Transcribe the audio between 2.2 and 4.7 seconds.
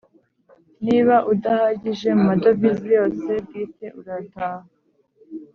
madovize yose bwite urataha.